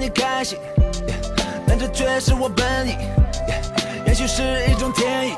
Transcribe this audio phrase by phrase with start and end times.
[0.00, 0.58] 你开心，
[1.66, 2.96] 但这却是我本意，
[4.06, 5.34] 也许是一种天意。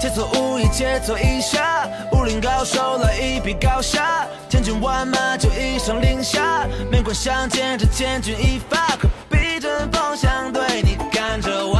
[0.00, 11.75] 切磋武艺，切磋一下，武林高手来一比高下，千军万马就一声令下，面馆相见这千钧一发，可逼真风向对你看着我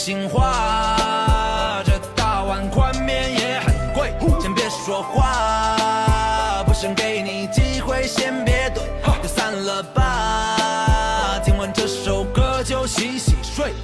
[0.00, 8.80] 心话，这大碗宽面也很贵，先别说话，不想给你机会，先别怼，
[9.22, 13.74] 就散了吧，听完这首歌就洗洗睡。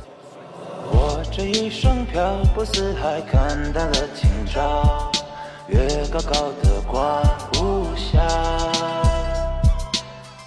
[0.91, 5.12] 我这一生漂泊四海，看淡了今朝，
[5.69, 7.20] 月高高的挂
[7.61, 8.17] 无暇。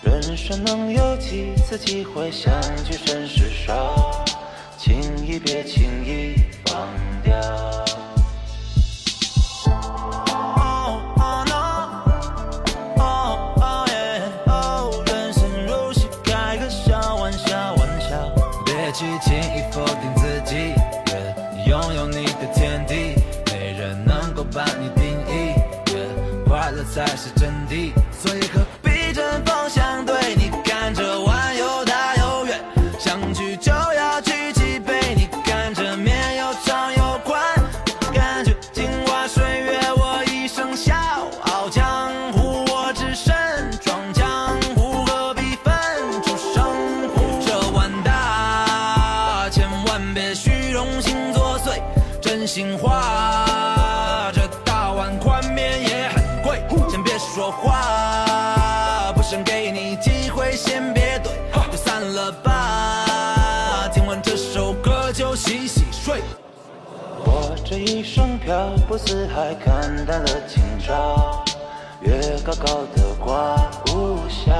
[0.02, 2.52] 人生能有几次机会相
[2.84, 4.26] 聚，甚是少，
[4.80, 4.96] 轻
[5.28, 6.36] 易别轻易
[6.66, 6.88] 放
[7.22, 7.36] 掉。
[15.06, 18.34] 人生如戏，开个小玩笑，玩笑。
[18.66, 20.74] 别去轻易否定自己，
[21.68, 23.22] 拥有你的天地，
[23.52, 25.54] 没人能够把你定义，
[26.48, 27.92] 快乐才是真谛。
[28.14, 28.40] 所以
[60.80, 61.28] 先别怼，
[61.70, 63.90] 就散了吧。
[63.94, 66.22] 听完这首歌就洗洗睡。
[67.26, 71.44] 我这一生漂泊四海，看淡了今朝，
[72.00, 73.58] 月高高的挂
[73.88, 74.56] 无暇。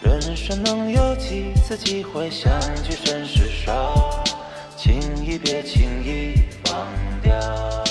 [0.00, 2.52] 人生能有几次机会相
[2.84, 4.22] 聚，甚是少，
[4.76, 4.94] 轻
[5.26, 6.86] 易别轻易放
[7.20, 7.87] 掉。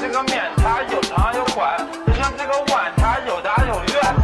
[0.00, 4.14] 这个面，它有长有宽，就像这个碗，它有大有圆。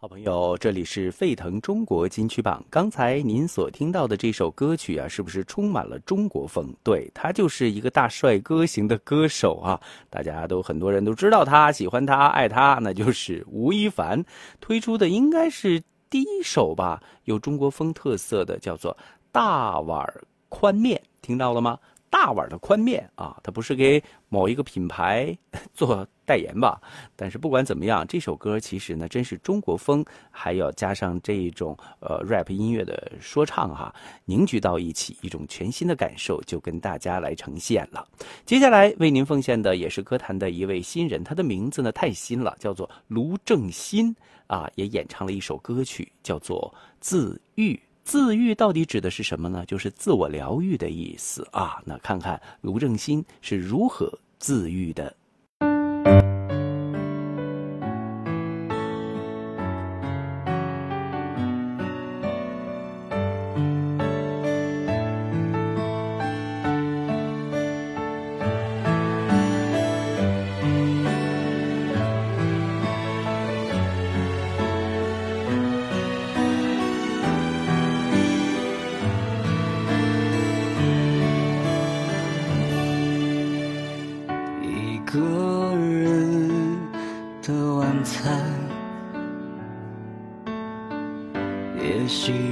[0.00, 2.60] 好朋友，这里是沸腾中国金曲榜。
[2.68, 6.74] 刚才您所听到的这首歌曲啊，是不是充满了中国风？
[6.82, 14.24] 对，他就是一个大帅哥型的歌手啊，大家都很多人都知道他，喜欢他，爱他，那就是吴亦凡
[14.60, 18.92] 推出的，应该是第一首吧，有中国风特色的，叫做
[19.32, 20.06] 《大碗
[20.48, 21.78] 宽面》，听到了吗？
[22.10, 25.36] 大碗的宽面啊，它不是给某一个品牌
[25.74, 26.80] 做代言吧？
[27.14, 33.94] 但是不管怎么样，这首歌其实呢，真是中国风，还要加上这一种呃 rap 音乐的说唱哈，
[34.24, 38.08] 凝聚到一起，一种全新的感受就跟大家来呈现了。
[38.46, 44.16] 接下来为您奉献的也是歌坛的一位新人，他的名字呢太新了，叫做卢正新
[44.46, 47.74] 啊，也演唱了一首歌曲，叫做《自愈》。
[48.08, 49.66] 自愈到底指的是什么呢？
[49.66, 51.78] 就是自我疗愈的意思啊。
[51.84, 55.14] 那看看卢正新是如何自愈的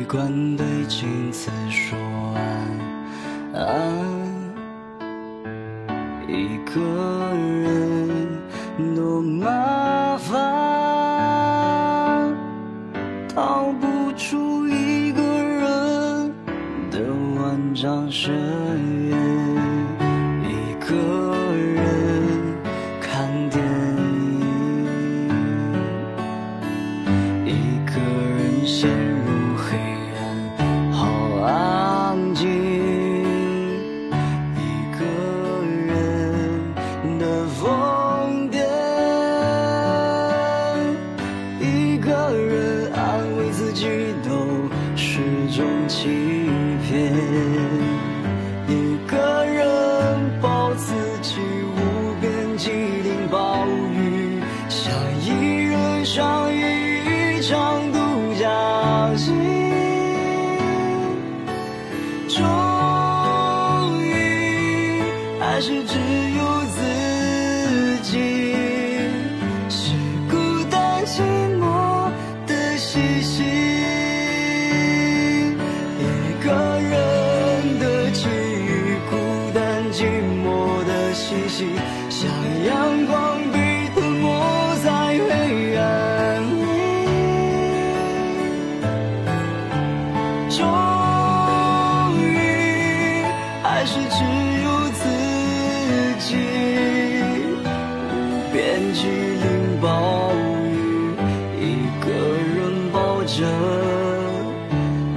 [0.08, 1.99] 关对镜子说
[45.46, 46.48] 一种欺
[46.82, 48.15] 骗。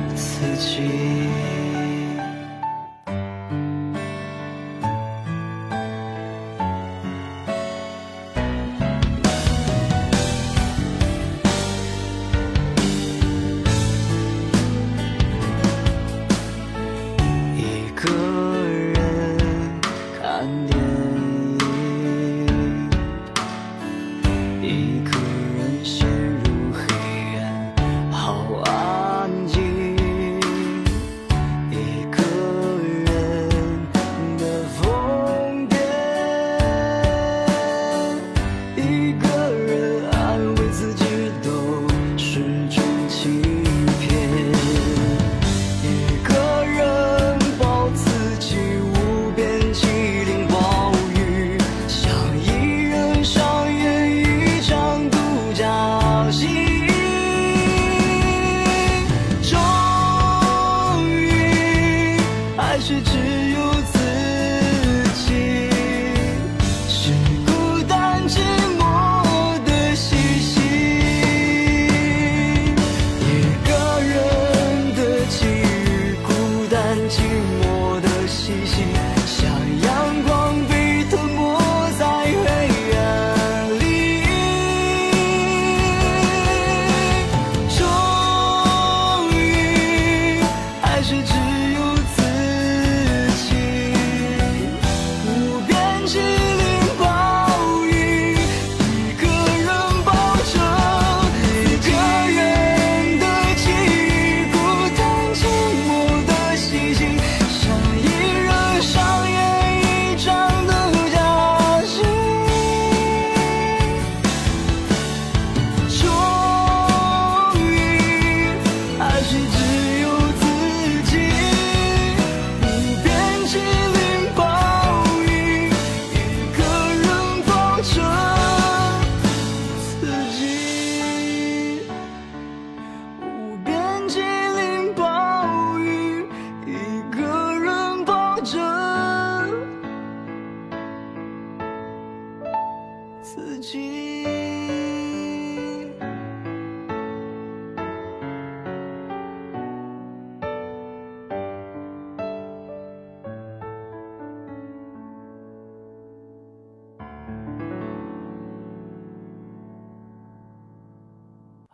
[0.10, 1.49] 的自己。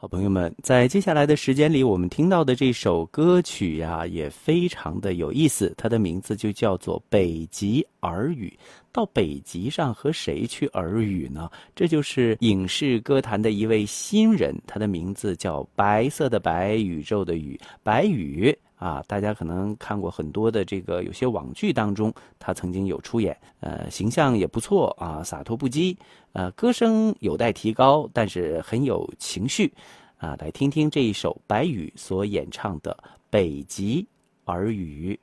[0.08, 5.74] 朋友们，在接下来的时间里，我们听到的这首歌曲呀，也非常的有意思。
[5.78, 8.54] 它的名字就叫做《北极耳语》。
[8.92, 11.50] 到北极上和谁去耳语呢？
[11.76, 19.04] 这就是影视歌坛的一位新人，他的名字叫白色的白，宇宙的宇，白宇啊。
[19.08, 25.96] 大家可能看过很多的这个有些网剧当中，他曾经有出演，呃，形象也不错啊，洒脱不羁。
[26.34, 29.74] 呃，歌声有待提高，但是很有情绪，
[30.18, 32.92] 啊，来听听这一首白宇所演唱的
[33.30, 34.06] 《北极
[34.46, 35.20] 耳语》。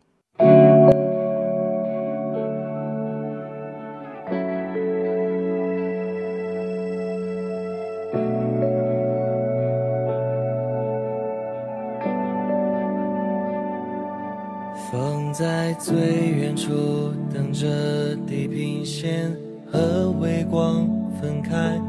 [15.43, 16.71] 在最远处
[17.35, 17.67] 等着
[18.29, 20.89] 地平线和微光
[21.21, 21.81] 分开，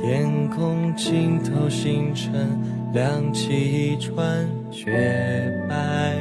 [0.00, 2.58] 天空尽头星辰
[2.94, 3.52] 亮起
[3.92, 6.16] 一串雪白，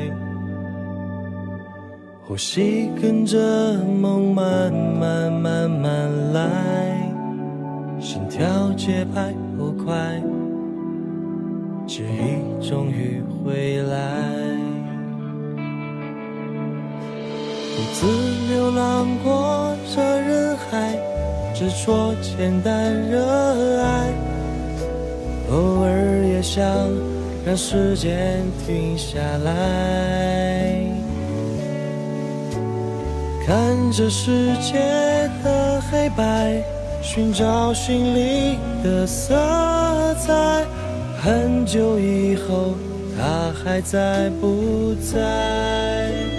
[2.26, 7.10] 呼吸跟着梦慢慢慢慢来，
[8.02, 10.22] 心跳节拍不快，
[11.88, 14.79] 记忆终于回来。
[17.80, 18.08] 独自
[18.54, 21.00] 流浪过这人海，
[21.56, 24.12] 执着、简单、热爱，
[25.50, 26.62] 偶尔也想
[27.46, 30.76] 让时间停下来，
[33.48, 33.58] 看
[33.94, 34.74] 这世界
[35.42, 36.62] 的黑白，
[37.02, 39.34] 寻找心里的色
[40.16, 40.66] 彩。
[41.22, 42.76] 很久以后，
[43.18, 46.39] 他还在不在？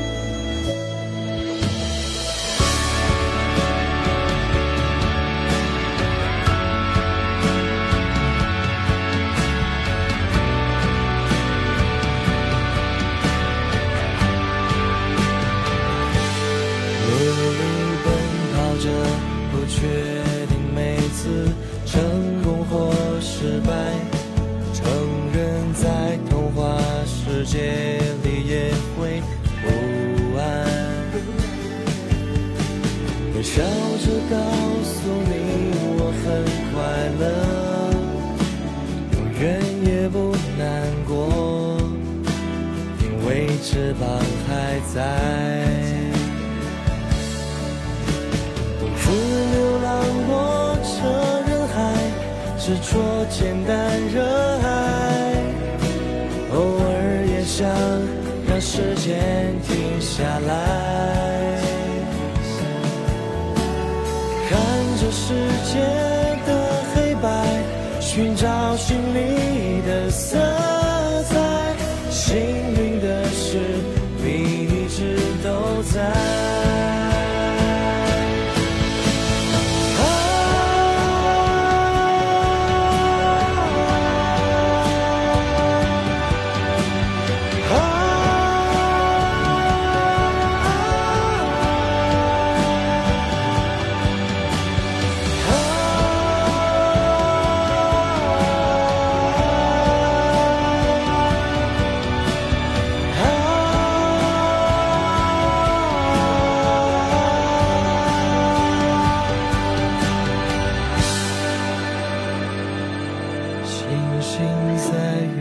[44.94, 45.00] 在。
[48.78, 49.02] 独自
[49.52, 49.88] 流浪
[50.26, 50.30] 过
[50.82, 50.88] 这
[51.48, 51.74] 人海，
[52.58, 52.90] 执着、
[53.30, 53.70] 简单、
[54.08, 54.16] 热
[54.62, 54.66] 爱，
[56.52, 56.84] 偶尔
[57.26, 57.68] 也想
[58.48, 59.08] 让时间
[59.62, 60.50] 停下来，
[64.48, 64.58] 看
[64.98, 65.24] 着世
[65.72, 65.78] 界
[66.46, 66.48] 的
[66.94, 67.28] 黑白，
[68.00, 69.18] 寻找心里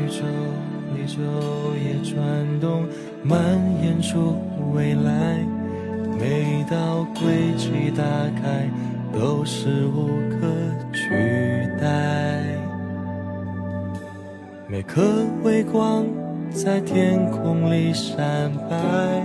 [0.10, 0.26] 宇宙
[0.96, 1.20] 里昼
[1.78, 2.84] 夜转动，
[3.24, 3.40] 蔓
[3.84, 4.36] 延出
[4.74, 5.38] 未来。
[6.18, 8.04] 每道轨迹打
[8.42, 8.68] 开，
[9.14, 10.48] 都是无可
[10.92, 11.10] 取
[11.80, 12.44] 代。
[14.68, 15.04] 每颗
[15.44, 16.06] 微光
[16.50, 19.22] 在天空里闪白，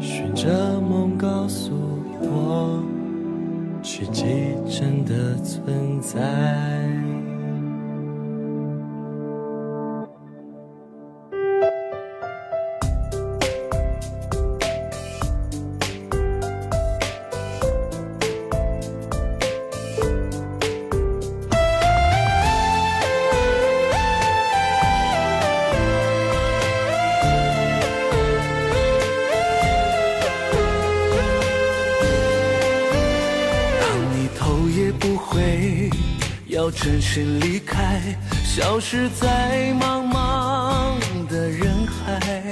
[0.00, 1.72] 循着梦告诉
[2.22, 2.82] 我，
[3.82, 4.24] 奇迹
[4.66, 6.18] 真的存在。
[34.38, 35.90] 头也不回，
[36.46, 38.00] 要转身离开，
[38.44, 40.94] 消失在茫茫
[41.28, 42.42] 的人海。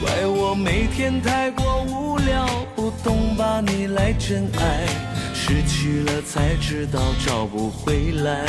[0.00, 4.86] 怪我每天太过无聊，不懂把你来真爱，
[5.34, 8.46] 失去了才知道找不回来。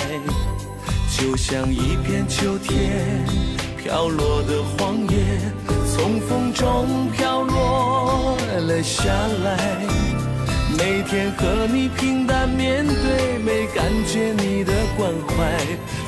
[1.17, 3.25] 就像一片秋天
[3.77, 5.17] 飘落的黄叶，
[5.93, 9.11] 从风中飘落了下
[9.43, 9.85] 来。
[10.77, 15.35] 每天和你平淡面对，没感觉你的关怀，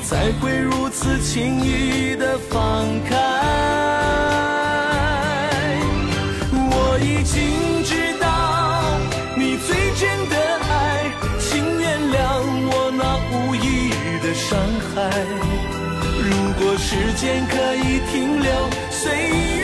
[0.04, 3.16] 才会如此轻易的放开。
[6.52, 8.26] 我已经知道
[9.36, 10.36] 你最真的
[10.68, 11.10] 爱，
[11.40, 12.16] 请原谅
[12.70, 13.66] 我那无意
[14.20, 14.58] 的伤
[14.94, 14.96] 害。
[16.20, 18.50] 如果时间可以停留，
[18.90, 19.06] 岁
[19.56, 19.57] 月